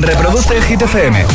[0.00, 1.26] Reproduce Hit FM.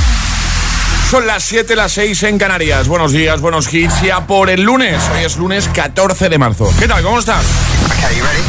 [1.09, 2.87] Son las 7, las 6 en Canarias.
[2.87, 4.01] Buenos días, buenos hits.
[4.01, 5.01] Ya por el lunes.
[5.13, 6.73] Hoy es lunes 14 de marzo.
[6.79, 7.03] ¿Qué tal?
[7.03, 7.43] ¿Cómo estás?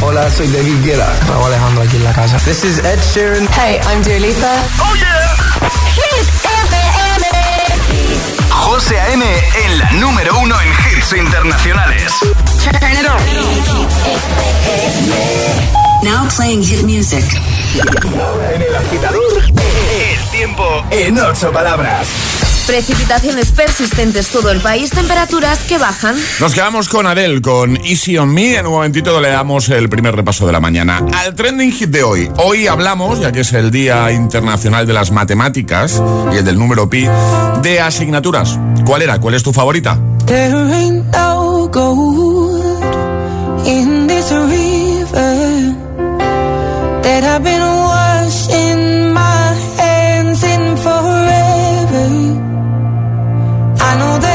[0.01, 1.13] Hola, soy David Guetta.
[1.27, 2.37] Raúl Alejandro aquí en la casa.
[2.39, 3.47] This is Ed Sheeran.
[3.53, 4.55] Hey, I'm Dua Lipa.
[4.79, 5.35] ¡Oh, yeah!
[5.93, 7.25] Hit FM.
[8.49, 9.23] José A.M.
[9.65, 12.11] en la número uno en hits internacionales.
[12.63, 13.19] Turn it on.
[16.05, 17.25] Now playing hit music.
[18.53, 22.07] En el agitador, el tiempo en ocho palabras.
[22.67, 26.15] Precipitaciones persistentes todo el país, temperaturas que bajan.
[26.39, 28.55] Nos quedamos con Adele, con Easy on Me.
[28.55, 31.03] En un momentito le damos el primer repaso de la mañana.
[31.11, 32.31] Al trending hit de hoy.
[32.37, 35.99] Hoy hablamos, ya que es el Día Internacional de las Matemáticas
[36.31, 37.07] y el del número pi,
[37.63, 38.59] de asignaturas.
[38.85, 39.19] ¿Cuál era?
[39.19, 39.99] ¿Cuál es tu favorita?
[40.27, 42.83] There ain't no gold
[43.65, 45.44] in this river
[47.35, 52.07] I've been washing my hands in forever.
[53.87, 54.34] I know there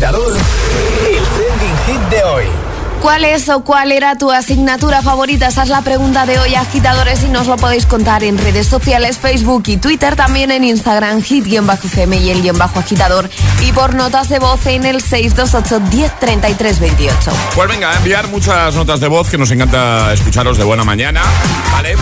[0.00, 2.44] agitador, el trending hit de hoy.
[3.02, 5.48] ¿Cuál es o cuál era tu asignatura favorita?
[5.48, 9.18] Esa es la pregunta de hoy, agitadores, y nos lo podéis contar en redes sociales,
[9.18, 13.28] Facebook y Twitter, también en Instagram, hit-fm y el guion bajo agitador,
[13.60, 15.80] y por notas de voz en el 628
[16.18, 17.30] 103328.
[17.54, 21.20] Pues venga, a enviar muchas notas de voz que nos encanta escucharos de buena mañana,
[21.72, 21.94] ¿vale?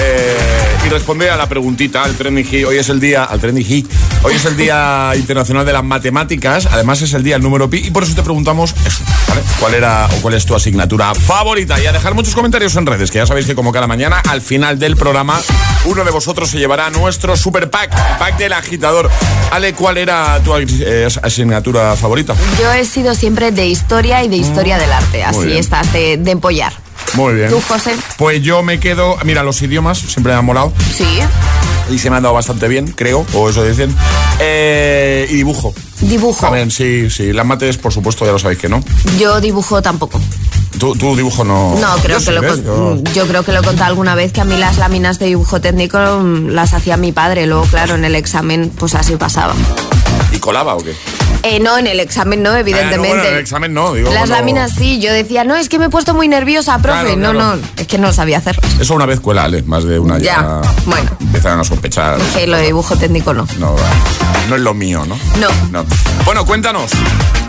[0.00, 0.36] Eh,
[0.84, 2.66] y responde a la preguntita al trending hit.
[2.66, 3.90] Hoy es el día, al trending hit.
[4.22, 6.66] Hoy es el día internacional de las matemáticas.
[6.66, 9.40] Además es el día del número pi y por eso te preguntamos eso, ¿vale?
[9.60, 11.80] ¿Cuál era o cuál es tu asignatura favorita?
[11.80, 14.42] Y a dejar muchos comentarios en redes, que ya sabéis que como cada mañana al
[14.42, 15.40] final del programa
[15.84, 19.08] uno de vosotros se llevará nuestro super pack, pack del agitador.
[19.52, 22.34] Ale, ¿cuál era tu eh, asignatura favorita?
[22.60, 26.30] Yo he sido siempre de historia y de historia del arte, así estás de, de
[26.32, 26.72] empollar.
[27.14, 27.48] Muy bien.
[27.48, 27.92] ¿Tú, José?
[28.18, 31.06] Pues yo me quedo, mira, los idiomas siempre me han molado Sí.
[31.90, 33.94] Y se me han dado bastante bien, creo, o eso dicen.
[34.40, 35.74] Eh, y dibujo.
[36.00, 36.50] Dibujo.
[36.50, 37.32] Ver, sí, sí.
[37.32, 38.80] Las mates, por supuesto, ya lo sabéis que no.
[39.18, 40.20] Yo dibujo tampoco.
[40.78, 41.74] Tú, tú dibujo no.
[41.80, 44.32] No, creo Yo que sí, lo Yo- yo creo que lo he contado alguna vez
[44.32, 47.46] que a mí las láminas de dibujo técnico mm, las hacía mi padre.
[47.46, 49.54] Luego, claro, en el examen, pues así pasaba.
[50.38, 50.94] ¿Y colaba o qué?
[51.42, 53.08] Eh, no, en el examen no, no, evidentemente.
[53.08, 54.08] bueno, en el examen no, digo.
[54.10, 57.00] Las cuando- láminas sí, yo decía, no, es que me he puesto muy nerviosa, profe.
[57.00, 57.56] Claro, no, claro.
[57.56, 58.62] no, es que no sabía hacerlo.
[58.80, 60.24] Eso una vez cuela, Ale, más de una ya.
[60.24, 61.10] Ya, bueno.
[61.20, 62.18] Empezaron a sospechar.
[62.36, 63.48] Que lo de dibujo técnico no.
[63.58, 63.74] No,
[64.48, 65.18] no es lo mío, ¿no?
[65.72, 65.84] No.
[66.24, 66.92] Bueno, cuéntanos.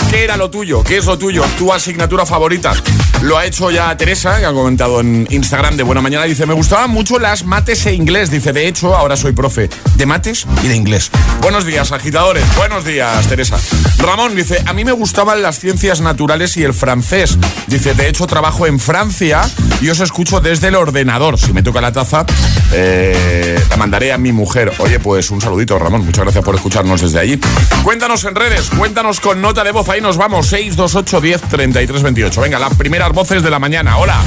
[0.09, 0.83] ¿Qué era lo tuyo?
[0.83, 1.43] ¿Qué es lo tuyo?
[1.59, 2.73] ¿Tu asignatura favorita?
[3.21, 6.23] Lo ha hecho ya Teresa, que ha comentado en Instagram de Buena Mañana.
[6.25, 8.31] Dice, me gustaban mucho las mates e inglés.
[8.31, 11.11] Dice, de hecho, ahora soy profe de mates y de inglés.
[11.41, 12.43] Buenos días, agitadores.
[12.57, 13.57] Buenos días, Teresa.
[13.97, 17.37] Ramón dice, a mí me gustaban las ciencias naturales y el francés.
[17.67, 19.41] Dice, de hecho, trabajo en Francia
[19.81, 21.37] y os escucho desde el ordenador.
[21.37, 22.25] Si me toca la taza,
[22.71, 24.71] eh, la mandaré a mi mujer.
[24.79, 26.05] Oye, pues un saludito, Ramón.
[26.05, 27.39] Muchas gracias por escucharnos desde allí.
[27.83, 29.89] Cuéntanos en redes, cuéntanos con nota de voz.
[29.89, 32.41] Ahí nos vamos, 628 10 33 28.
[32.41, 33.97] Venga, las primeras voces de la mañana.
[33.97, 34.21] Hola.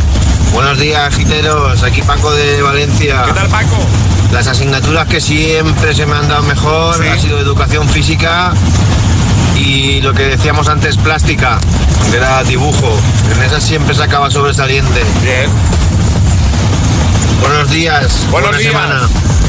[0.53, 1.83] Buenos días, giteros.
[1.83, 3.23] Aquí Paco de Valencia.
[3.27, 3.77] ¿Qué tal, Paco?
[4.33, 7.09] Las asignaturas que siempre se me han dado mejor Sí.
[7.09, 8.53] ha sido educación física
[9.57, 11.61] y lo que decíamos antes, plástica,
[12.11, 12.99] que era dibujo.
[13.37, 15.03] En esas siempre se acaba sobresaliente.
[15.23, 15.51] Bien.
[17.41, 18.27] Buenos días.
[18.31, 18.73] Buenos buena días.
[18.73, 19.09] semana.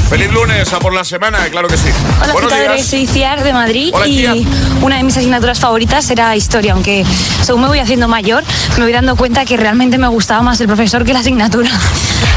[0.09, 1.89] Feliz lunes a por la semana, claro que sí.
[2.21, 2.85] Hola, Buenos días.
[2.85, 4.35] soy Ciar de Madrid Hola, y Ciar.
[4.81, 7.03] una de mis asignaturas favoritas era historia, aunque
[7.41, 8.43] según me voy haciendo mayor
[8.77, 11.71] me voy dando cuenta que realmente me gustaba más el profesor que la asignatura.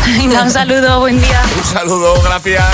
[0.06, 1.42] Venga, un saludo, buen día.
[1.56, 2.64] Un saludo, gracias.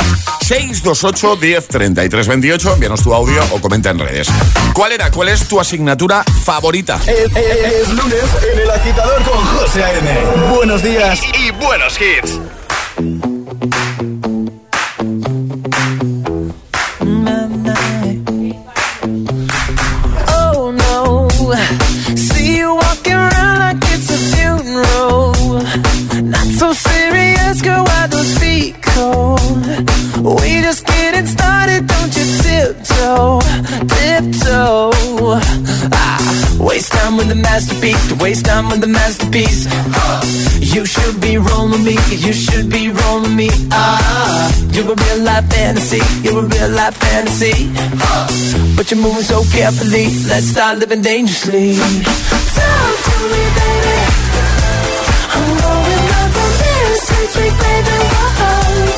[0.46, 2.72] 628 10 33 28.
[2.74, 4.28] Envíanos tu audio o comenta en redes.
[4.74, 5.10] ¿Cuál era?
[5.10, 7.00] ¿Cuál es tu asignatura favorita?
[7.06, 10.18] Es, es- es lunes en el agitador con José A.M.
[10.54, 13.31] Buenos días y, y buenos hits.
[36.82, 39.68] Waste time with the masterpiece, to waste time with the masterpiece.
[39.70, 40.20] Uh,
[40.58, 43.50] you should be rolling me, you should be rolling me.
[44.74, 47.70] You're a real life fantasy, you're a real life fantasy.
[48.02, 48.26] Uh,
[48.74, 51.76] but you're moving so carefully, let's start living dangerously.
[51.76, 53.98] Talk to me, baby.
[55.34, 57.98] I'm going up from this sweet, sweet baby.
[58.10, 58.91] Whoa.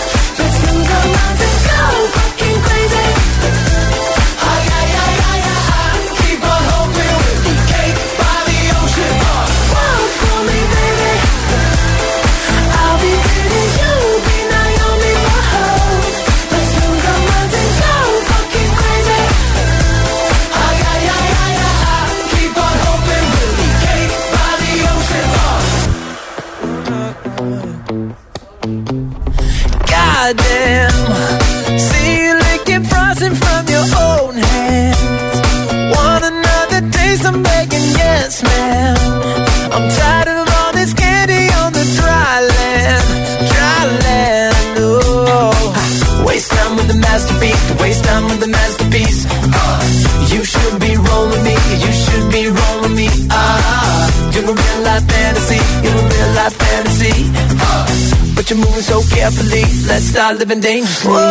[60.54, 61.24] Living.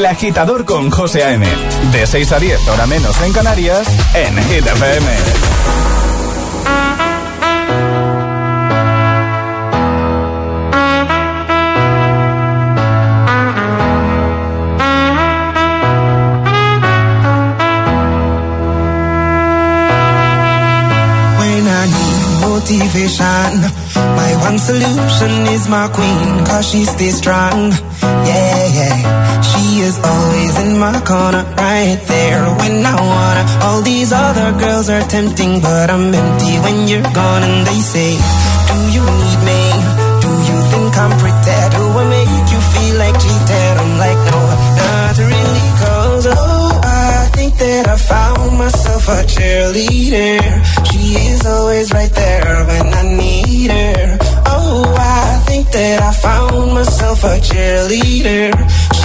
[0.00, 1.46] El agitador con José A.M.
[1.92, 5.06] De 6 a 10, hora menos en Canarias, en Hit FM.
[21.40, 23.50] when I need motivation.
[24.16, 27.72] My one solution is my queen, cause she stays strong.
[28.00, 29.19] Yeah, yeah.
[29.60, 33.44] She is always in my corner, right there when I wanna.
[33.66, 37.42] All these other girls are tempting, but I'm empty when you're gone.
[37.42, 38.10] And they say,
[38.68, 39.62] Do you need me?
[40.24, 41.58] Do you think I'm pretty?
[41.76, 43.76] Do I make you feel like cheating?
[43.82, 44.40] I'm like, No,
[44.80, 50.40] not really, cause oh, I think that I found myself a cheerleader.
[50.88, 51.02] She
[51.32, 54.18] is always right there when I need her.
[54.46, 58.99] Oh, I think that I found myself a cheerleader.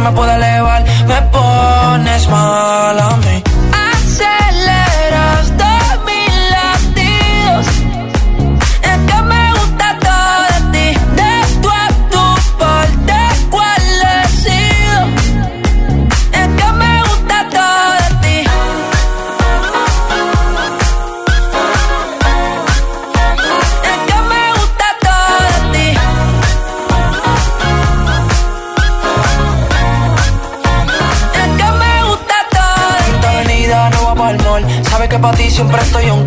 [0.00, 0.57] me pueda elevar,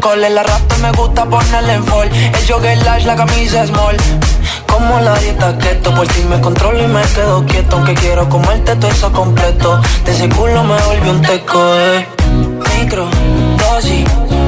[0.02, 0.24] un call.
[0.24, 2.10] El arrastre me gusta ponerle en fall.
[2.12, 3.98] El jogger la camisa small.
[4.68, 7.78] Como la dieta keto, por ti me controlo y me quedo quieto.
[7.78, 9.82] Aunque quiero comerte todo eso completo.
[10.06, 12.08] De ese culo me volví un teco, eh.
[12.80, 13.08] Micro,
[13.58, 14.06] dosis,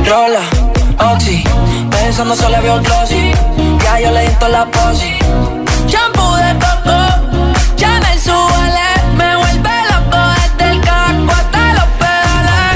[0.07, 0.41] rola,
[1.13, 1.43] oxi.
[1.89, 3.31] Pensando solo veo glossy.
[3.83, 5.17] Ya yo le di la posi.
[5.87, 7.12] Shampoo de coco,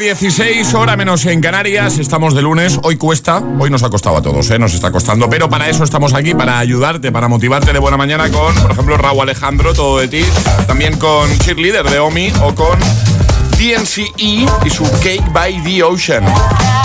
[0.00, 1.98] 16, hora menos en Canarias.
[1.98, 2.80] Estamos de lunes.
[2.84, 4.58] Hoy cuesta, hoy nos ha costado a todos, ¿eh?
[4.58, 5.28] nos está costando.
[5.28, 8.96] Pero para eso estamos aquí, para ayudarte, para motivarte de buena mañana con, por ejemplo,
[8.96, 10.24] Raúl Alejandro, todo de ti.
[10.66, 12.78] También con Cheerleader de Omi o con
[13.58, 16.24] DNCE y su Cake by the Ocean.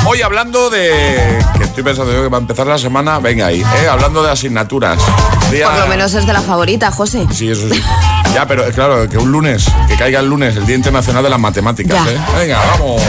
[0.05, 1.39] Hoy hablando de.
[1.57, 3.87] que estoy pensando que va a empezar la semana, venga ahí, ¿eh?
[3.89, 5.01] hablando de asignaturas.
[5.01, 7.25] Por lo menos es de la favorita, José.
[7.31, 7.81] Sí, eso sí.
[8.35, 11.29] Ya, pero eh, claro, que un lunes, que caiga el lunes, el Día Internacional de
[11.29, 12.05] las Matemáticas.
[12.05, 12.19] ¿eh?
[12.37, 13.01] Venga, vamos.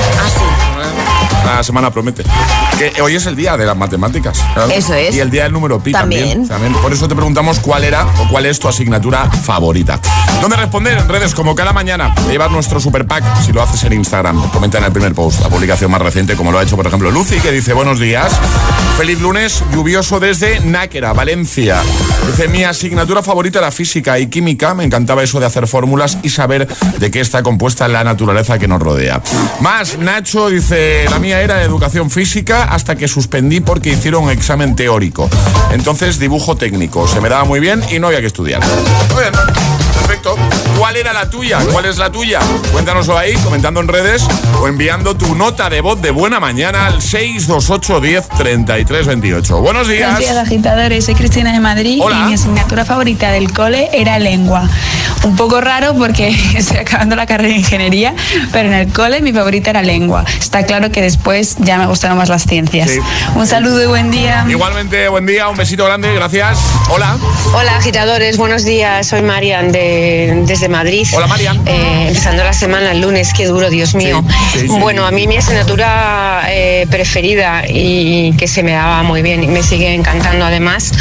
[1.44, 2.22] La semana promete.
[2.78, 4.38] Que hoy es el día de las matemáticas.
[4.52, 4.70] claro.
[4.70, 5.14] Eso es.
[5.14, 6.46] Y el día del número pi también.
[6.46, 6.74] También.
[6.74, 9.98] Por eso te preguntamos cuál era o cuál es tu asignatura favorita.
[10.42, 10.98] ¿Dónde responder?
[10.98, 12.14] En redes como cada mañana.
[12.14, 14.50] Te llevas nuestro super pack si lo haces en Instagram.
[14.50, 17.10] Comenta en el primer post, la publicación más reciente, como lo ha hecho, por ejemplo,
[17.10, 18.32] Lucy, que dice buenos días.
[18.98, 21.80] Feliz lunes, lluvioso desde Náquera, Valencia.
[22.26, 24.74] Dice, mi asignatura favorita era física y química.
[24.74, 28.68] Me encantaba eso de hacer fórmulas y saber de qué está compuesta la naturaleza que
[28.68, 29.22] nos rodea.
[29.60, 34.76] Más, Nacho dice, la mía era educación física hasta que suspendí porque hicieron un examen
[34.76, 35.28] teórico.
[35.72, 37.08] Entonces, dibujo técnico.
[37.08, 38.62] Se me daba muy bien y no había que estudiar.
[39.14, 39.85] Muy bien.
[40.06, 40.36] Perfecto.
[40.78, 41.58] ¿Cuál era la tuya?
[41.72, 42.38] ¿Cuál es la tuya?
[42.70, 44.24] Cuéntanoslo ahí, comentando en redes
[44.60, 49.60] o enviando tu nota de voz de buena mañana al 628 10 33 28.
[49.60, 50.12] Buenos días.
[50.12, 51.06] Buenos días, agitadores.
[51.06, 52.20] Soy Cristina de Madrid Hola.
[52.20, 54.68] y mi asignatura favorita del cole era lengua.
[55.24, 58.14] Un poco raro porque estoy acabando la carrera de ingeniería,
[58.52, 60.24] pero en el cole mi favorita era lengua.
[60.38, 62.90] Está claro que después ya me gustaron más las ciencias.
[62.90, 63.00] Sí.
[63.34, 64.46] Un saludo y buen día.
[64.48, 66.58] Igualmente, buen día, un besito grande, gracias.
[66.90, 67.16] Hola.
[67.54, 69.95] Hola agitadores, buenos días, soy Marian de,
[70.46, 71.06] desde Madrid.
[71.12, 71.60] Hola Marian.
[71.66, 74.24] Eh, empezando la semana el lunes, qué duro, Dios mío.
[74.52, 74.66] sí, sí.
[74.68, 79.48] Bueno, a mí mi asignatura eh, preferida y que se me daba muy bien y
[79.48, 80.92] me sigue encantando además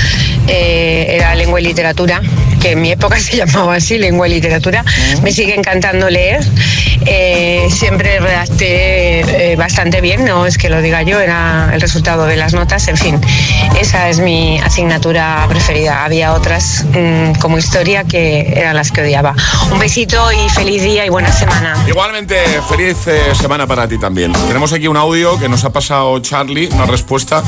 [0.48, 2.22] eh, era lengua y literatura,
[2.66, 4.84] que en mi época se llamaba así, lengua y literatura.
[5.22, 6.44] Me sigue encantando leer.
[7.06, 12.26] Eh, siempre redacté eh, bastante bien, no es que lo diga yo, era el resultado
[12.26, 13.22] de las notas, en fin.
[13.80, 16.04] Esa es mi asignatura preferida.
[16.04, 19.36] Había otras mm, como historia que eran las que odiaba.
[19.72, 21.76] Un besito y feliz día y buena semana.
[21.88, 22.36] Igualmente,
[22.68, 24.34] feliz eh, semana para ti también.
[24.48, 27.44] Tenemos aquí un audio que nos ha pasado Charlie, una respuesta,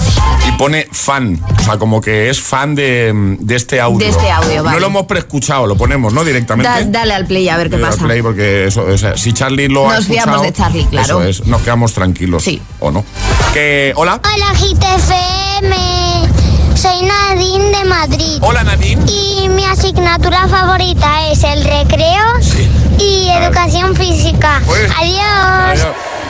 [0.47, 1.41] y pone fan.
[1.60, 3.97] O sea, como que es fan de, de este audio.
[3.97, 4.75] De este audio, vale.
[4.75, 6.23] No lo hemos preescuchado, lo ponemos, ¿no?
[6.23, 6.69] Directamente.
[6.69, 8.03] Da- dale al play a ver qué doy al pasa.
[8.03, 11.21] play porque eso, o sea, si Charlie lo ha Nos fiamos escuchado, de Charlie, claro.
[11.21, 12.43] Eso es, nos quedamos tranquilos.
[12.43, 12.61] Sí.
[12.79, 13.03] ¿O no?
[13.53, 14.19] Que, hola.
[14.23, 15.75] Hola, GTFM.
[16.75, 18.37] Soy Nadine de Madrid.
[18.41, 19.01] Hola, Nadine.
[19.11, 22.23] Y mi asignatura favorita es el recreo
[22.99, 24.61] y educación física.
[24.65, 25.87] Pues- Adiós.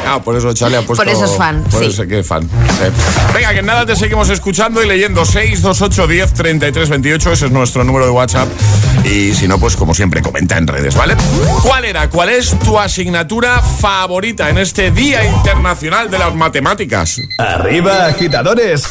[0.08, 1.04] Ah, por eso Charlie ha puesto.
[1.04, 1.90] Por eso es fan, Por sí.
[1.90, 2.44] eso que es fan.
[2.44, 2.92] Eh,
[3.34, 7.32] Venga, que nada, te seguimos escuchando y leyendo 628 10 33 28.
[7.34, 8.48] Ese es nuestro número de WhatsApp.
[9.06, 11.16] Y si no, pues como siempre, comenta en redes, ¿vale?
[11.64, 12.10] ¿Cuál era?
[12.10, 17.22] ¿Cuál es tu asignatura favorita en este Día Internacional de las Matemáticas?
[17.38, 18.84] Arriba, agitadores.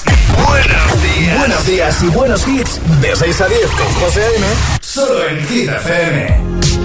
[0.46, 1.38] Buenos días.
[1.38, 2.80] Buenos días y buenos hits.
[3.00, 4.46] De 6 a 10 con José A.M.
[4.80, 6.75] Solo en Hit FM.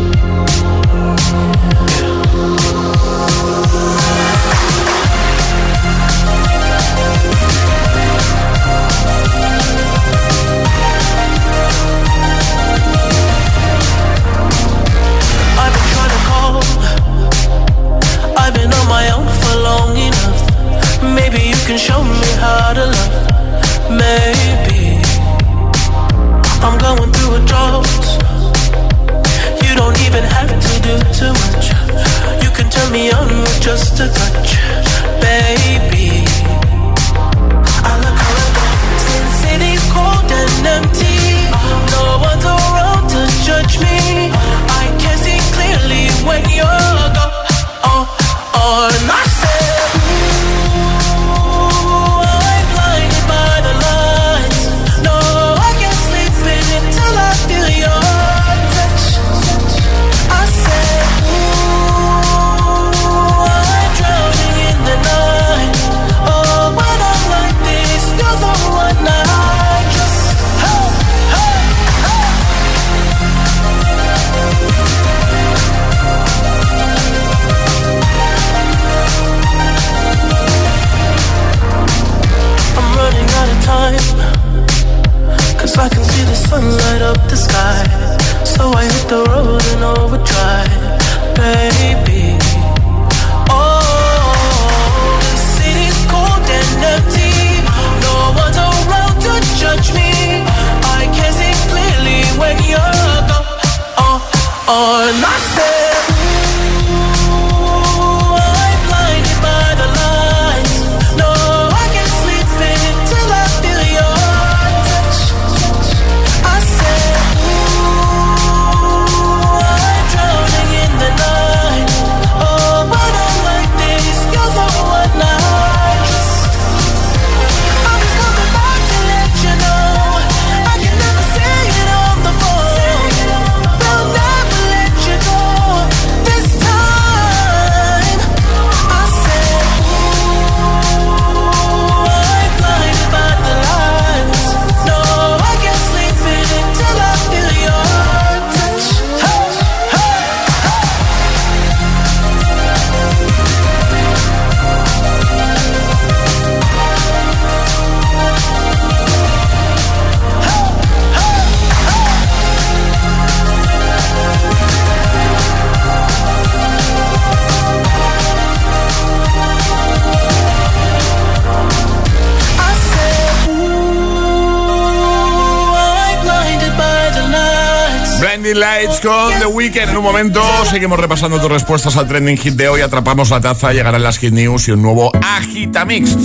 [180.11, 182.81] Momento seguimos repasando tus respuestas al trending hit de hoy.
[182.81, 186.17] Atrapamos la taza, llegarán las hit news y un nuevo Agitamix.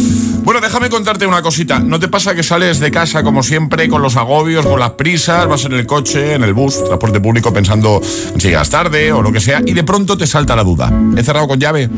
[0.42, 1.78] Bueno, déjame contarte una cosita.
[1.78, 5.46] ¿No te pasa que sales de casa como siempre con los agobios, con las prisas,
[5.46, 8.00] vas en el coche, en el bus, transporte público pensando
[8.34, 10.92] en si llegas tarde o lo que sea y de pronto te salta la duda?
[11.16, 11.88] ¿He cerrado con llave?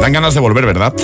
[0.00, 0.94] Dan ganas de volver, ¿verdad?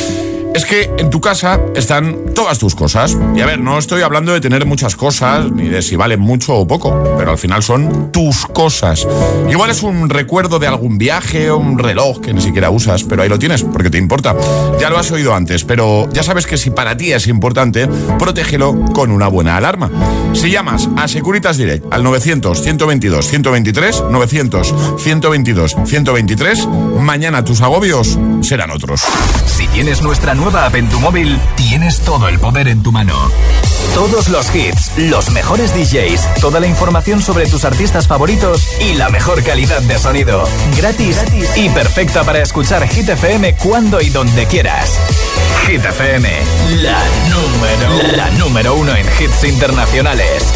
[0.55, 3.17] Es que en tu casa están todas tus cosas.
[3.35, 6.55] Y a ver, no estoy hablando de tener muchas cosas, ni de si valen mucho
[6.55, 9.09] o poco, pero al final son tus cosas.
[9.51, 13.23] Igual es un recuerdo de algún viaje o un reloj que ni siquiera usas, pero
[13.23, 14.37] ahí lo tienes, porque te importa.
[14.79, 17.89] Ya lo has oído antes, pero ya sabes que si para ti es importante,
[18.19, 19.91] protégelo con una buena alarma.
[20.35, 29.01] Si llamas a Securitas Direct al 900-122-123, 900-122-123, mañana tus agobios serán otros.
[29.47, 33.15] Si tienes nuestra nueva app en tu móvil, tienes todo el poder en tu mano.
[33.95, 39.09] Todos los hits, los mejores DJs, toda la información sobre tus artistas favoritos y la
[39.09, 40.43] mejor calidad de sonido.
[40.77, 41.23] Gratis,
[41.55, 44.99] y perfecta para escuchar Hit FM cuando y donde quieras.
[45.67, 46.29] Hit FM,
[46.83, 47.01] la
[47.31, 50.53] número, la número uno en hits internacionales.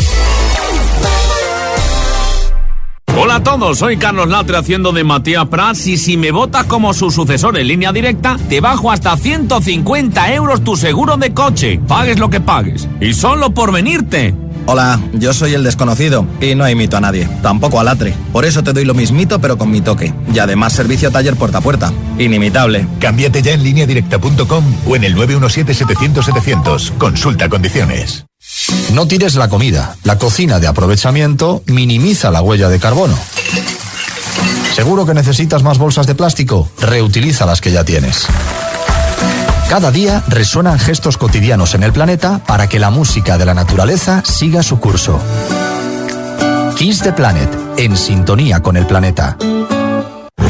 [3.37, 6.95] Hola a todos, soy Carlos Latre haciendo de Matías Prats y si me votas como
[6.95, 12.19] su sucesor en línea directa, te bajo hasta 150 euros tu seguro de coche, pagues
[12.19, 12.89] lo que pagues.
[12.99, 14.35] Y solo por venirte.
[14.65, 18.15] Hola, yo soy el desconocido y no imito a nadie, tampoco a Latre.
[18.33, 20.15] Por eso te doy lo mismito pero con mi toque.
[20.33, 21.93] Y además servicio taller puerta a puerta.
[22.19, 22.89] Inimitable.
[23.01, 26.97] Cámbiate ya en lineadirecta.com o en el 917-700-700.
[26.97, 28.25] Consulta condiciones.
[28.93, 29.97] No tires la comida.
[30.05, 33.19] La cocina de aprovechamiento minimiza la huella de carbono.
[34.75, 36.69] ¿Seguro que necesitas más bolsas de plástico?
[36.81, 38.27] Reutiliza las que ya tienes.
[39.69, 44.23] Cada día resuenan gestos cotidianos en el planeta para que la música de la naturaleza
[44.25, 45.19] siga su curso.
[46.77, 49.37] Kiss the Planet, en sintonía con el planeta.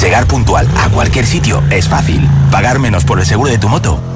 [0.01, 2.29] Llegar puntual a cualquier sitio es fácil.
[2.51, 4.16] Pagar menos por el seguro de tu moto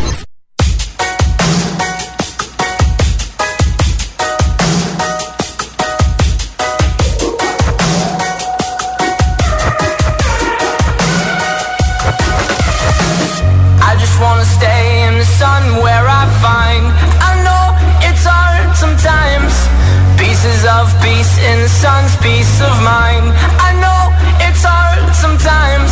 [21.81, 23.25] sun's peace of mind.
[23.57, 24.01] I know
[24.45, 25.89] it's hard sometimes.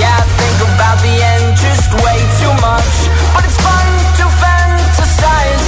[0.00, 2.94] Yeah, I think about the end just way too much.
[3.36, 3.88] But it's fun
[4.20, 5.66] to fantasize.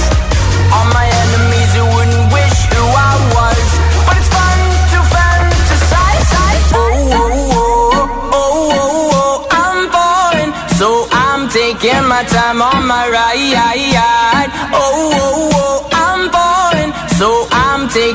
[0.73, 3.65] All my enemies who wouldn't wish who I was.
[4.09, 4.57] But it's fun
[4.93, 6.29] to fantasize.
[6.73, 10.51] Oh, oh, oh, oh, oh, oh, oh, oh, oh I'm falling.
[10.81, 13.72] So I'm taking my time on my ride.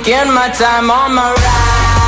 [0.08, 2.07] Taking my time on my ride.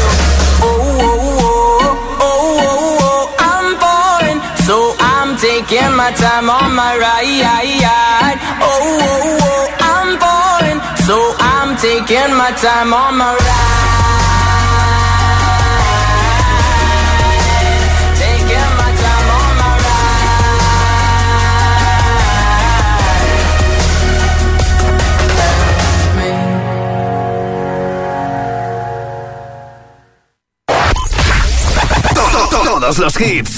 [5.67, 8.37] Taking my time on my ride.
[8.61, 10.79] Oh, oh, oh, I'm falling.
[11.07, 13.97] So I'm taking my time on my ride.
[18.17, 19.71] Taking my time on my
[32.13, 33.57] To- to- Todos los hits.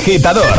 [0.00, 0.58] Agitador.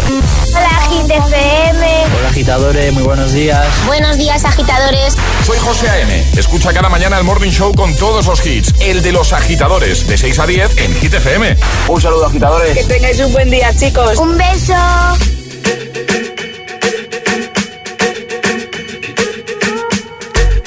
[0.53, 2.15] Hola, GTFM.
[2.15, 3.67] Hola agitadores, muy buenos días.
[3.87, 5.15] Buenos días, agitadores.
[5.47, 6.25] Soy José A.M.
[6.37, 8.71] Escucha cada mañana el Morning Show con todos los hits.
[8.81, 11.57] El de los agitadores, de 6 a 10 en Hit FM.
[11.87, 12.77] Un saludo, agitadores.
[12.77, 14.15] Que tengáis un buen día, chicos.
[14.19, 14.73] Un beso.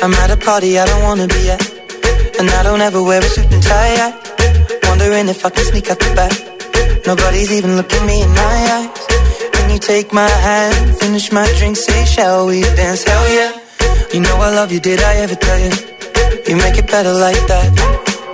[0.03, 1.63] I'm at a party I don't wanna be at.
[2.41, 3.95] And I don't ever wear a suit and tie.
[4.01, 6.54] I wondering if I can sneak out the back.
[7.07, 8.99] Nobody's even looking me in my eyes.
[9.55, 13.05] When you take my hand, finish my drink, say, shall we dance?
[13.05, 13.53] Hell yeah.
[14.15, 15.73] You know I love you, did I ever tell you?
[16.49, 17.69] You make it better like that.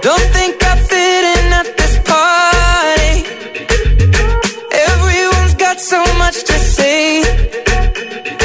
[0.03, 3.17] Don't think I fit in at this party.
[4.89, 7.21] Everyone's got so much to say.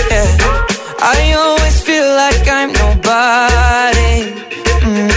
[0.09, 0.37] Yeah.
[1.01, 4.15] I always feel like I'm nobody.
[4.89, 5.11] Mm.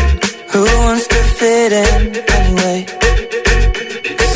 [0.53, 2.98] Who wants to fit in anyway?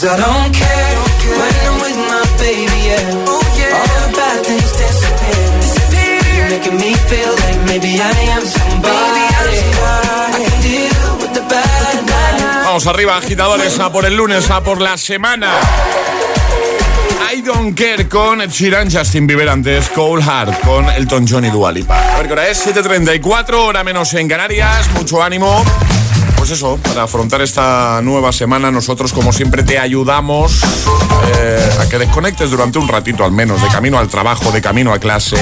[0.00, 0.96] cause I don't care
[1.38, 2.80] when I'm with my baby.
[2.88, 5.48] Yeah, all the bad things disappear.
[6.36, 9.24] You're making me feel like maybe I am somebody.
[9.30, 12.64] I can deal with the bad nights.
[12.64, 15.52] Vamos arriba, agitadores, a por el lunes, a por la semana.
[17.32, 21.50] I Don't Care con Ed Sheeran, Justin Bieber antes, Cold Heart con Elton John y
[21.50, 22.14] Dua Lipa.
[22.14, 25.64] A ver qué hora es, 7.34, hora menos en Canarias, mucho ánimo.
[26.40, 30.62] Pues eso, para afrontar esta nueva semana nosotros como siempre te ayudamos
[31.36, 34.94] eh, a que desconectes durante un ratito al menos, de camino al trabajo, de camino
[34.94, 35.36] a clase,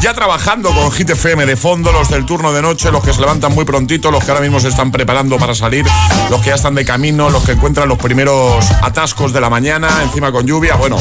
[0.00, 3.20] ya trabajando con Hit FM de fondo, los del turno de noche, los que se
[3.20, 5.84] levantan muy prontito, los que ahora mismo se están preparando para salir,
[6.30, 9.88] los que ya están de camino, los que encuentran los primeros atascos de la mañana,
[10.04, 10.98] encima con lluvia, bueno,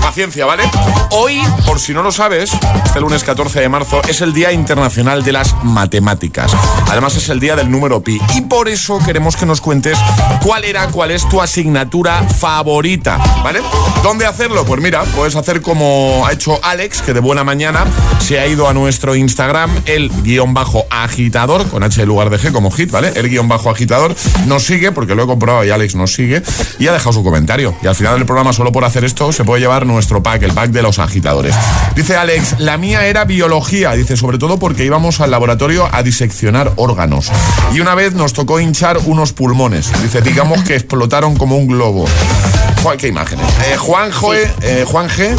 [0.00, 0.62] paciencia, ¿vale?
[1.10, 2.52] Hoy, por si no lo sabes,
[2.84, 6.52] este lunes 14 de marzo es el Día Internacional de las Matemáticas.
[6.88, 9.98] Además es el día del número pi y por eso queremos que nos cuentes
[10.42, 13.60] cuál era, cuál es tu asignatura favorita, ¿vale?
[14.02, 14.64] ¿Dónde hacerlo?
[14.64, 17.84] Pues mira, puedes hacer como ha hecho Alex, que de buena mañana
[18.20, 22.38] se ha ido a nuestro Instagram, el guion bajo agitador, con H en lugar de
[22.38, 23.12] G como hit, ¿vale?
[23.14, 24.14] El guion bajo agitador
[24.46, 26.42] nos sigue, porque lo he comprobado y Alex nos sigue,
[26.78, 27.74] y ha dejado su comentario.
[27.82, 30.52] Y al final del programa, solo por hacer esto, se puede llevar nuestro pack, el
[30.52, 31.54] pack de los agitadores.
[31.94, 36.72] Dice Alex, la mía era biología, dice, sobre todo porque íbamos al laboratorio a diseccionar
[36.76, 37.30] órganos.
[37.72, 39.92] Y una vez nos tocó hinchar unos pulmones.
[40.02, 42.04] Dice, digamos que explotaron como un globo.
[42.82, 43.46] Joder, qué imágenes.
[43.70, 45.36] Eh, Juan, Joe, eh, Juan G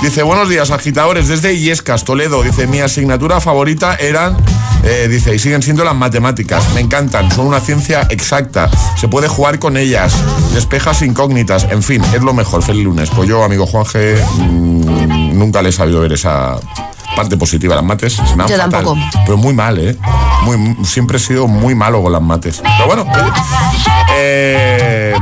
[0.00, 2.42] dice, buenos días, agitadores, desde Illescas, Toledo.
[2.42, 4.34] Dice, mi asignatura favorita eran,
[4.82, 6.72] eh, dice, y siguen siendo las matemáticas.
[6.74, 8.70] Me encantan, son una ciencia exacta.
[8.98, 10.14] Se puede jugar con ellas,
[10.54, 12.62] despejas incógnitas, en fin, es lo mejor.
[12.62, 13.10] Feliz lunes.
[13.14, 16.58] Pues yo, amigo Juan G, mm, nunca le he sabido ver esa
[17.16, 18.12] parte positiva las mates.
[18.12, 18.70] Se me dan Yo fatal.
[18.70, 18.96] tampoco.
[19.24, 19.96] Pero muy mal, ¿eh?
[20.44, 22.62] Muy, siempre he sido muy malo con las mates.
[22.62, 23.04] Pero bueno,
[24.16, 25.14] eh,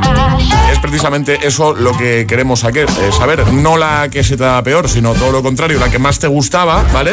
[0.75, 3.47] es precisamente eso lo que queremos eh, saber.
[3.53, 6.27] No la que se te da peor, sino todo lo contrario, la que más te
[6.27, 7.13] gustaba, ¿vale?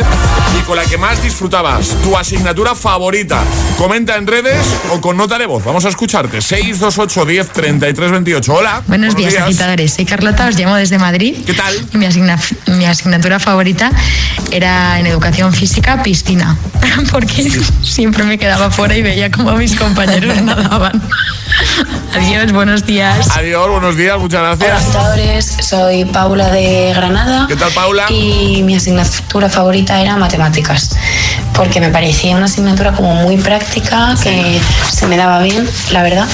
[0.60, 1.88] Y con la que más disfrutabas.
[2.04, 3.44] Tu asignatura favorita.
[3.78, 4.60] Comenta en redes
[4.92, 5.64] o con nota de voz.
[5.64, 6.42] Vamos a escucharte.
[6.42, 8.54] 628 10 33 28.
[8.54, 8.82] Hola.
[8.88, 9.94] Buenos, días, agitadores.
[9.94, 11.38] Soy Carlota, os llamo desde Madrid.
[11.46, 11.74] ¿Qué tal?
[11.94, 13.92] Mi, asigna- mi asignatura favorita
[14.52, 16.58] era en educación física piscina,
[17.12, 17.52] porque
[17.84, 21.02] siempre me quedaba fuera y veía cómo mis compañeros nadaban.
[22.16, 23.30] Adiós, buenos días.
[23.36, 24.96] Adiós, buenos días, muchas Hola, gracias.
[24.96, 25.58] agitadores.
[25.62, 27.46] Soy Paula de Granada.
[27.48, 28.06] ¿Qué tal, Paula?
[28.10, 30.96] Y mi asignatura favorita era matemáticas,
[31.54, 36.28] porque me parecía una asignatura como muy práctica, que se me daba bien, la verdad,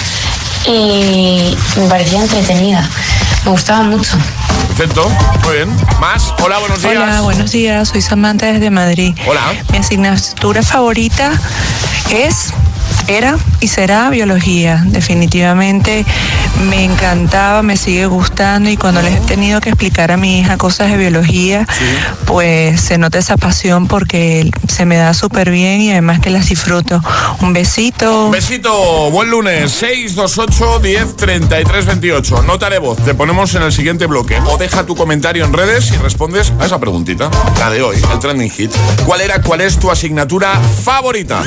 [0.65, 2.87] y me parecía entretenida.
[3.45, 4.17] Me gustaba mucho.
[4.67, 5.09] Perfecto,
[5.43, 5.75] muy bien.
[5.99, 6.93] Más, hola, buenos días.
[6.95, 7.89] Hola, buenos días.
[7.89, 9.15] Soy Samantha desde Madrid.
[9.25, 9.41] Hola.
[9.71, 11.31] Mi asignatura favorita
[12.11, 12.53] es,
[13.07, 14.83] era y será biología.
[14.85, 16.05] Definitivamente
[16.69, 20.57] me encantaba, me sigue gustando y cuando les he tenido que explicar a mi hija
[20.57, 21.67] cosas de biología,
[22.25, 26.49] pues se nota esa pasión porque se me da súper bien y además que las
[26.49, 27.01] disfruto.
[27.41, 28.29] Un besito.
[28.29, 32.43] Besito, buen lunes, 628 10 33 28.
[32.43, 34.39] Nota de voz, te ponemos en el siguiente bloque.
[34.47, 37.29] O deja tu comentario en redes y respondes a esa preguntita.
[37.59, 38.71] La de hoy, el trending hit.
[39.05, 41.43] ¿Cuál era, cuál es tu asignatura favorita?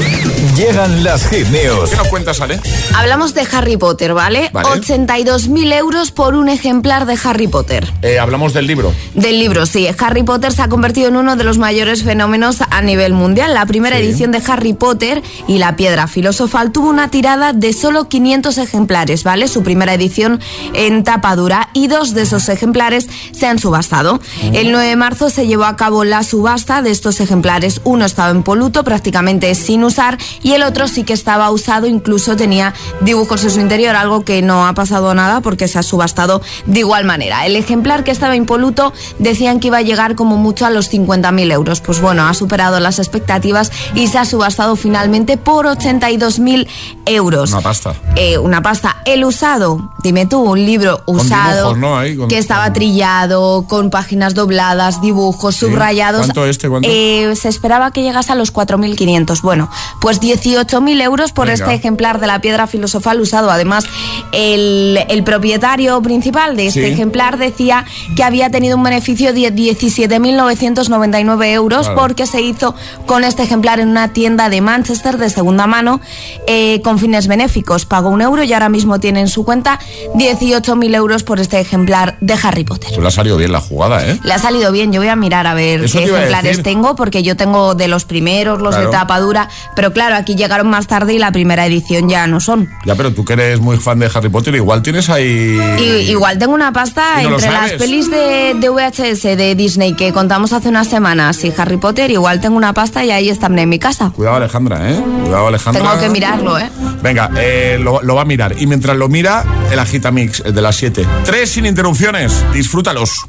[0.57, 1.91] Llegan las hit news.
[1.91, 2.61] ¿Qué nos cuentas, Ale?
[2.95, 4.51] Hablamos de Harry Potter, ¿vale?
[4.53, 4.69] Vale.
[4.69, 7.91] 82.000 euros por un ejemplar de Harry Potter.
[8.03, 8.93] Eh, hablamos del libro.
[9.15, 9.87] Del libro, sí.
[9.99, 13.55] Harry Potter se ha convertido en uno de los mayores fenómenos a nivel mundial.
[13.55, 14.03] La primera Sí.
[14.05, 19.23] edición de Harry Potter y la piedra filosofal tuvo una tirada de solo 500 ejemplares,
[19.25, 19.47] ¿vale?
[19.49, 20.41] Su primera edición
[20.75, 24.21] en tapa dura y dos de esos ejemplares se han subastado.
[24.53, 27.81] El 9 de marzo se llevó a cabo la subasta de estos ejemplares.
[27.85, 32.35] Uno estaba en poluto, prácticamente sin usar, y el otro sí que estaba usado, incluso
[32.35, 36.41] tenía dibujos en su interior, algo que no ha pasado nada porque se ha subastado
[36.65, 37.45] de igual manera.
[37.45, 41.53] El ejemplar que estaba impoluto decían que iba a llegar como mucho a los 50.000
[41.53, 41.81] euros.
[41.83, 46.67] Pues bueno, ha superado las expectativas y se ha subastado finalmente por 82.000
[47.07, 47.53] euros.
[47.53, 47.95] Una pasta.
[48.17, 48.97] Eh, una pasta.
[49.05, 51.99] El usado, dime tú, un libro usado dibujos, ¿no?
[51.99, 56.27] Ahí, con- que estaba trillado, con páginas dobladas, dibujos subrayados.
[56.27, 56.89] ¿Cuánto este, cuánto?
[56.91, 59.43] Eh, se esperaba que llegase a los 4.500.
[59.43, 59.69] Bueno,
[60.01, 61.53] pues 18.000 euros por Venga.
[61.65, 63.51] este ejemplar de la piedra filosofal usado.
[63.51, 63.85] Además,
[64.33, 66.93] el, el propietario principal de este Sí.
[66.93, 67.85] ejemplar decía
[68.17, 72.01] que había tenido un beneficio de 17.999 euros Claro.
[72.01, 72.75] porque se hizo
[73.07, 76.01] con este ejemplar en una tienda de Manchester de segunda mano
[76.47, 77.87] eh, con fines benéficos.
[77.87, 79.79] Pagó un euro y ahora mismo tiene en su cuenta
[80.15, 82.89] 18.000 euros por este ejemplar de Harry Potter.
[82.91, 84.19] Pues le ha salido bien la jugada, ¿eh?
[84.23, 87.23] Le ha salido bien, yo voy a mirar a ver Eso qué ejemplares tengo, porque
[87.23, 88.91] yo tengo de los primeros, los Claro.
[88.91, 92.41] de tapa dura, pero claro, aquí llegaron más tarde y la primera edición ya no
[92.41, 92.69] son.
[92.85, 95.59] Ya, pero tú que eres muy fan de Harry Potter, igual tienes ahí...
[95.79, 100.13] Y, igual tengo una pasta no entre las pelis de, de VHS de Disney que
[100.13, 103.69] contamos hace unas semanas y Harry Potter, igual tengo una pasta y ahí están en
[103.69, 104.13] mi casa.
[104.15, 105.01] Cuidado Alejandra, ¿eh?
[105.23, 105.83] Cuidado Alejandra.
[105.83, 106.71] Tengo que mirarlo, ¿eh?
[107.03, 108.55] Venga, eh, lo, lo va a mirar.
[108.59, 111.07] Y mientras lo mira, el Agitamix, el de las 7.
[111.25, 112.45] Tres sin interrupciones.
[112.53, 113.25] Disfrútalos.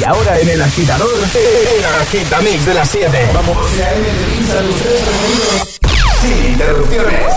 [0.00, 3.30] Y ahora en el agitador, el agitamix de las 7.
[3.34, 3.56] Vamos.
[6.26, 7.36] Sin interrupciones.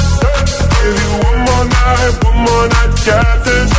[0.81, 3.71] Give you one more night, one more night, got this.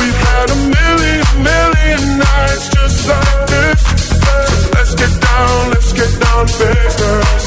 [0.00, 3.80] We've had a million, million nights just like this.
[4.24, 4.32] So
[4.74, 7.44] let's get down, let's get down to business.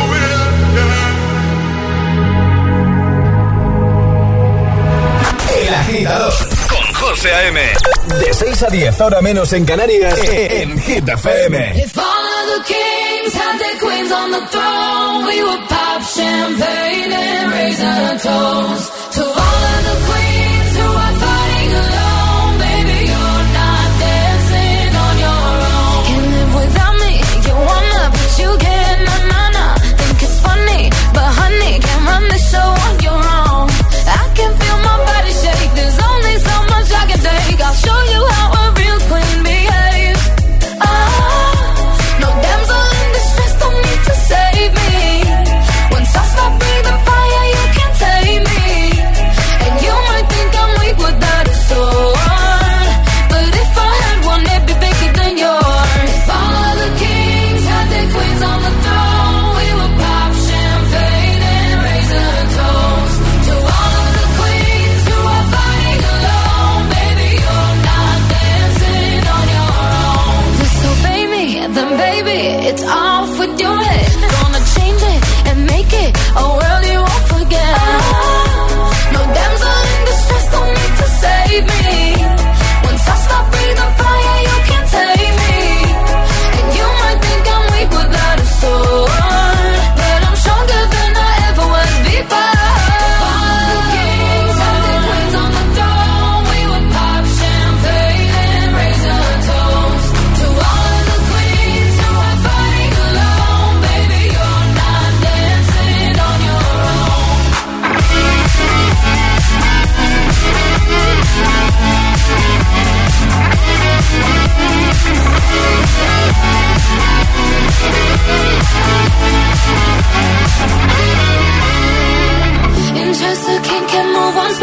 [0.00, 1.10] Oh, yeah, yeah.
[5.68, 6.32] El agitador
[6.68, 7.60] con José A.M.
[8.18, 11.72] De 6 a 10, ahora menos en Canarias, en Hit FM.
[12.42, 18.18] The kings had their queens on the throne, we would pop champagne and raise a
[18.18, 20.21] toast to all of the queens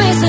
[0.01, 0.28] space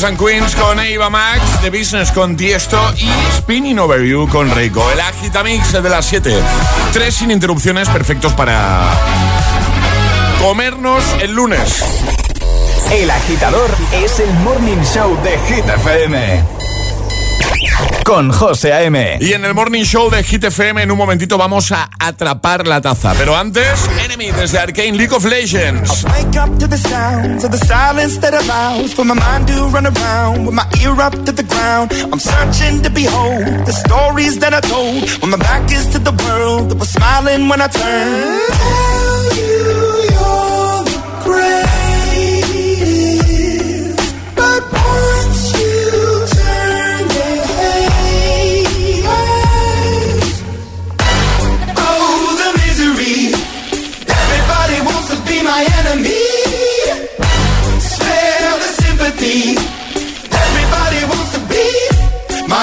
[0.00, 4.50] Kings and Queens con Eva Max, The Business con Tiesto y Spinning Over You con
[4.50, 4.90] Reiko.
[4.90, 6.34] El Agitamix de las 7.
[6.94, 8.88] Tres sin interrupciones perfectos para
[10.40, 11.84] comernos el lunes.
[12.90, 16.59] El agitador es el morning show de Hit FM.
[18.10, 19.18] Con José A.M.
[19.20, 22.80] Y en el Morning Show de Hit FM en un momentito vamos a atrapar la
[22.80, 23.14] taza.
[23.16, 26.02] Pero antes, Enemy desde Arcane League of Legends.
[26.06, 29.86] Wake up to the sounds of the silence that allows for my mind to run
[29.86, 31.92] around with my ear up to the ground.
[32.12, 36.12] I'm searching to behold the stories that I told when my back is to the
[36.26, 38.42] world that was smiling when I turned.
[38.50, 39.89] Tell you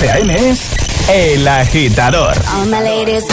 [0.00, 0.50] José A.M.
[0.50, 0.60] es
[1.08, 2.32] El Agitador.
[2.54, 3.24] All my ladies.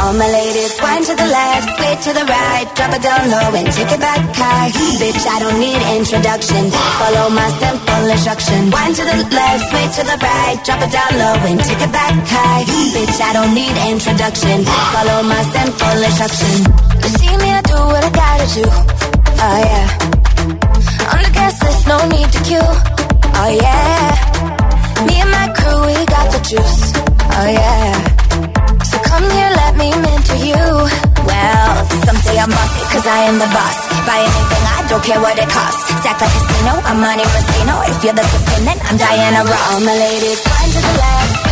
[0.00, 3.54] All my ladies, wind to the left, sway to the right, drop it down low
[3.54, 4.70] and take it back high.
[4.96, 6.70] Bitch, I don't need introduction.
[6.72, 8.70] Follow my simple instruction.
[8.70, 11.92] Wind to the left, sway to the right, drop it down low and take it
[11.92, 12.64] back high.
[12.96, 14.64] Bitch, I don't need introduction.
[14.64, 16.56] Follow my simple instruction.
[17.04, 18.64] You see me, I do what I gotta do.
[19.44, 20.12] Oh yeah.
[21.12, 22.91] On the guest list, no need to queue.
[23.40, 25.06] Oh yeah.
[25.06, 26.82] Me and my crew, we got the juice.
[27.36, 27.92] Oh yeah.
[28.84, 30.64] So come here, let me mentor you.
[31.26, 31.70] Well,
[32.06, 33.78] some say I'm bossy, cause I am the boss.
[34.06, 35.82] Buy anything, I don't care what it costs.
[36.02, 37.74] Stack like casino, I'm Monte Rustino.
[37.88, 39.64] If you're the supreme, then I'm Diana Ross.
[39.72, 41.51] All my ladies, one to the left,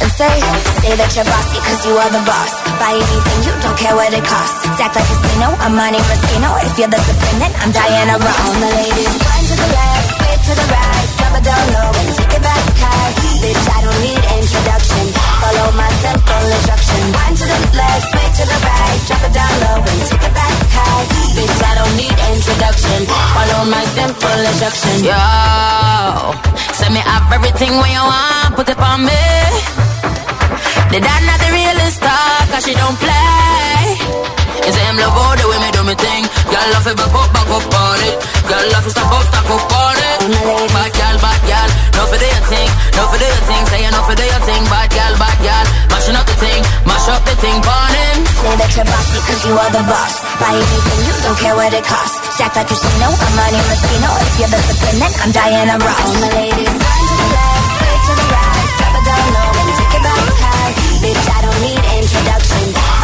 [0.00, 0.32] And say,
[0.80, 2.52] say that you're bossy cause you are the boss.
[2.80, 4.64] Buy anything, you don't care what it costs.
[4.80, 6.50] Act like a casino, I'm money Moschino.
[6.64, 8.40] If you're the supreme, I'm Diana Ross.
[8.40, 11.90] All the ladies, one to the left, sway to the right, drop it down low
[12.00, 13.12] and take it back high.
[13.44, 15.04] Bitch, I don't need introduction.
[15.40, 17.00] Follow my simple instruction.
[17.12, 20.32] One to the left, sway to the right, drop it down low and take it
[20.32, 21.04] back high.
[21.36, 22.98] Bitch, I don't need introduction.
[23.36, 24.96] Follow my simple instruction.
[25.04, 25.20] Yo,
[26.72, 29.89] send me up everything when you want, put it on me.
[30.90, 33.94] The dad not the realest talk, cause she don't play.
[34.66, 36.26] You say him love all the way me do me thing.
[36.50, 38.14] Girl love it back up, back up on it.
[38.50, 40.18] Girl love it stop up, stop up on it.
[40.74, 43.62] Bad girl, bad girl, no for do your thing, no for do your thing.
[43.70, 45.66] Say you no for do your thing, bad girl, bad girl.
[45.94, 48.18] Mashing up the thing, mash up the thing, burn him.
[48.26, 50.14] Say that you're bossy cause you are the boss.
[50.42, 52.18] Buy anything, you don't care what it costs.
[52.42, 54.10] Act like a casino, I'm money Moschino.
[54.26, 56.02] If you're the supreme, then I'm Diana Ross.
[56.02, 56.74] All my ladies,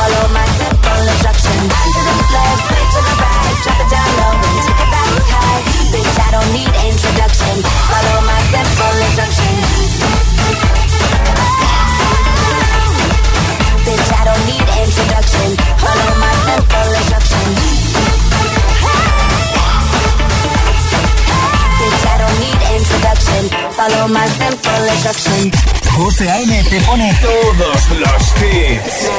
[0.07, 1.59] Follow my simple instruction.
[1.66, 4.90] One to the left, sway to the right, drop it down low and take it
[4.94, 5.61] back high.
[5.90, 7.54] Bitch, I don't need introduction.
[7.90, 9.54] Follow my simple instruction.
[13.82, 15.48] Bitch, I don't need introduction.
[15.82, 17.46] Follow my simple instruction.
[21.82, 23.42] Bitch, I don't need introduction.
[23.74, 25.86] Follow my simple instruction.
[25.97, 26.62] José A.M.
[26.64, 29.11] te pone todos los hits.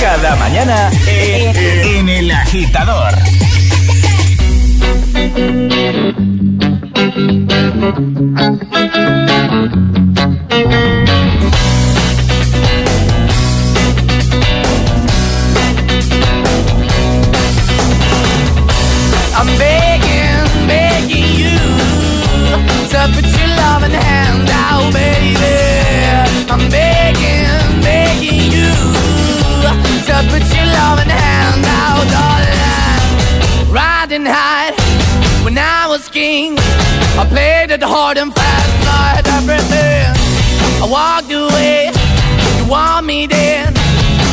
[0.00, 3.14] Cada mañana en, El Agitador.
[19.36, 21.58] I'm begging, begging you
[22.90, 25.36] to loving hand out, baby.
[26.52, 28.72] I'm begging, begging you
[30.08, 33.72] to put your loving hand out, darling.
[33.72, 34.72] Riding high
[35.44, 36.56] when I was king,
[37.18, 40.08] I played it hard and fast, like everything.
[40.82, 41.90] I walked away,
[42.58, 43.74] you want me then.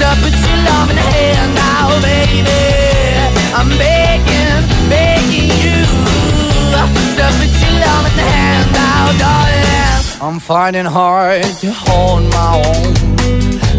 [0.00, 2.62] to put your love in the hand now, baby.
[3.58, 5.78] I'm begging, begging you
[7.18, 9.64] to put your love in the hand now, darling.
[10.20, 12.94] I'm finding hard to hold my own.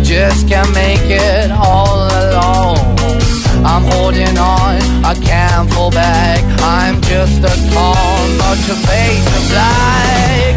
[0.04, 2.96] Just can't make it all alone.
[3.66, 6.44] I'm holding on, I can't fall back.
[6.62, 7.96] I'm just a call,
[8.38, 10.56] but your face is black.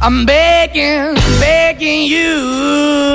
[0.00, 3.14] I'm begging, begging you.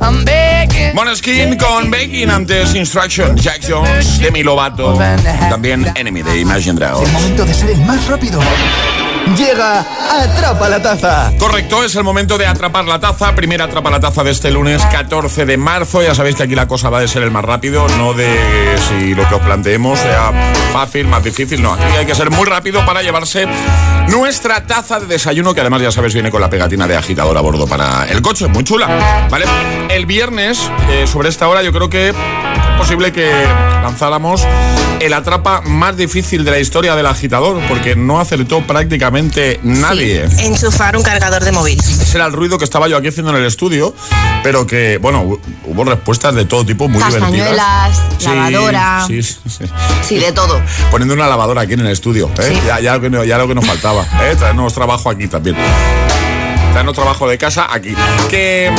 [0.00, 0.94] I'm begging.
[0.94, 4.96] Moneskin con Begging antes Instruction, Jack Jones, Demi Lovato,
[5.50, 7.08] también Enemy de Imagine Dragons.
[7.08, 8.40] Es el momento de ser el más rápido.
[9.34, 11.32] Llega Atrapa la Taza.
[11.36, 13.34] Correcto, es el momento de atrapar la taza.
[13.34, 16.00] Primera Atrapa la Taza de este lunes 14 de marzo.
[16.00, 19.14] Ya sabéis que aquí la cosa va de ser el más rápido, no de si
[19.14, 20.32] lo que os planteemos sea
[20.72, 21.60] fácil, más difícil.
[21.60, 23.46] No, aquí hay que ser muy rápido para llevarse
[24.08, 27.40] nuestra taza de desayuno, que además ya sabéis viene con la pegatina de agitador a
[27.40, 28.46] bordo para el coche.
[28.46, 29.44] Muy chula, ¿vale?
[29.90, 32.14] El viernes, eh, sobre esta hora, yo creo que es
[32.78, 33.28] posible que
[33.82, 34.46] lanzáramos
[35.00, 39.15] el atrapa más difícil de la historia del agitador, porque no acertó prácticamente
[39.62, 40.28] nadie.
[40.30, 41.78] Sí, enchufar un cargador de móvil.
[41.80, 43.94] Ese era el ruido que estaba yo aquí haciendo en el estudio,
[44.42, 47.22] pero que, bueno, hu- hubo respuestas de todo tipo muy divertidas.
[47.30, 49.04] Castañuelas, Sí, lavadora.
[49.06, 49.64] Sí, sí, sí.
[50.02, 50.60] Sí, de todo.
[50.90, 52.60] Poniendo una lavadora aquí en el estudio, ¿eh?
[52.66, 54.34] ya, ya lo que, no- ya lo que nos faltaba, ¿eh?
[54.38, 55.56] traernos trabajo aquí también.
[56.72, 57.94] Traernos trabajo de casa aquí.
[58.28, 58.70] Que...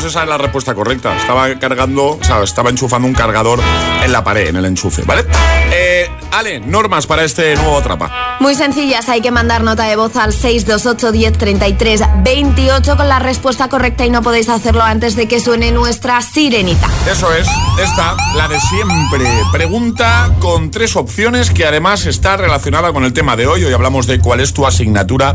[0.00, 1.14] Pues esa es la respuesta correcta.
[1.14, 3.60] Estaba cargando, o sea, estaba enchufando un cargador
[4.02, 5.26] en la pared, en el enchufe, ¿vale?
[5.70, 8.38] Eh, Ale, normas para este nuevo atrapa.
[8.40, 13.18] Muy sencillas, hay que mandar nota de voz al 628 10 33 28 con la
[13.18, 16.88] respuesta correcta y no podéis hacerlo antes de que suene nuestra sirenita.
[17.06, 17.46] Eso es,
[17.78, 19.26] esta, la de siempre.
[19.52, 23.64] Pregunta con tres opciones que además está relacionada con el tema de hoy.
[23.64, 25.34] Hoy hablamos de cuál es tu asignatura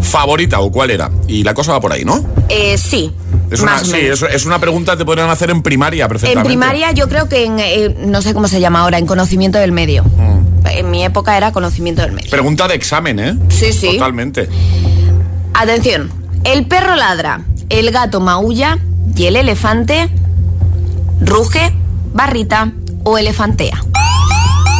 [0.00, 1.10] favorita o cuál era.
[1.26, 2.24] Y la cosa va por ahí, ¿no?
[2.48, 3.12] Eh, sí.
[3.50, 6.48] Es una, sí, es, es una pregunta que te podrían hacer en primaria En perfectamente.
[6.48, 9.72] primaria yo creo que en, eh, no sé cómo se llama ahora, en conocimiento del
[9.72, 10.04] medio.
[10.04, 10.66] Mm.
[10.66, 12.30] En mi época era conocimiento del medio.
[12.30, 13.36] Pregunta de examen, ¿eh?
[13.50, 13.92] Sí, sí.
[13.92, 14.48] Totalmente.
[15.52, 16.10] Atención,
[16.44, 18.78] el perro ladra, el gato maulla
[19.14, 20.08] y el elefante
[21.20, 21.72] ruge,
[22.12, 22.72] barrita
[23.04, 23.82] o elefantea.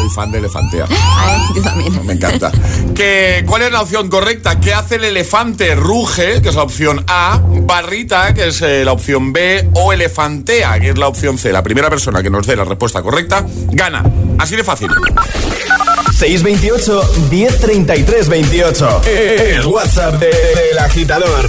[0.05, 0.87] Soy fan de Elefantea.
[0.91, 2.07] Ay, yo también.
[2.07, 2.53] Me encanta.
[2.95, 4.61] ¿Qué, ¿Cuál es la opción correcta?
[4.61, 5.75] ¿Qué hace el elefante?
[5.75, 7.41] Ruge, que es la opción A.
[7.43, 9.71] Barrita, que es eh, la opción B.
[9.73, 11.53] O elefantea, que es la opción C.
[11.53, 14.05] La primera persona que nos dé la respuesta correcta gana.
[14.39, 14.89] Así de fácil.
[16.19, 19.03] 628 1033 28.
[19.07, 21.49] El WhatsApp de- del agitador.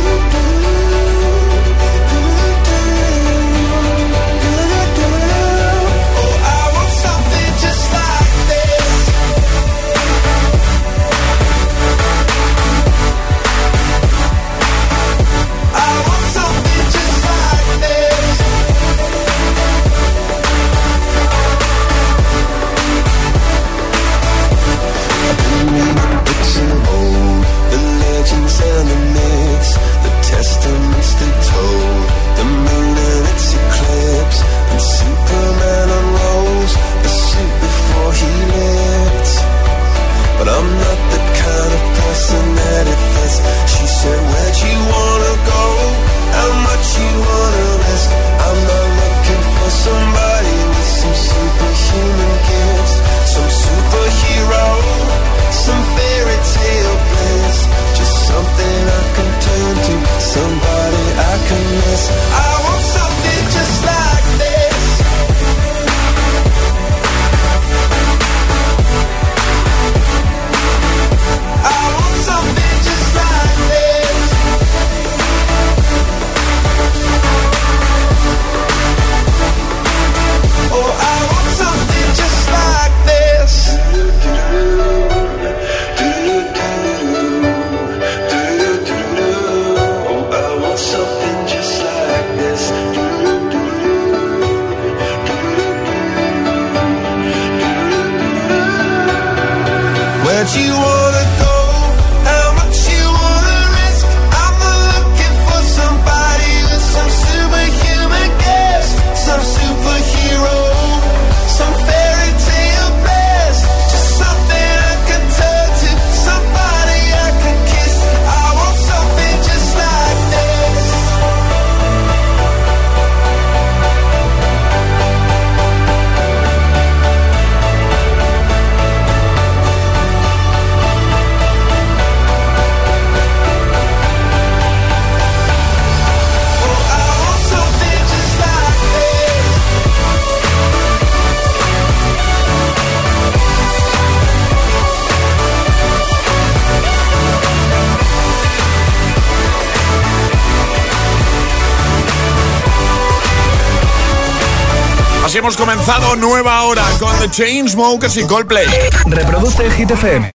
[155.81, 158.67] Comenzado nueva hora con The Chainsmokers y Coldplay.
[159.07, 160.31] Reproduce el Hit FM.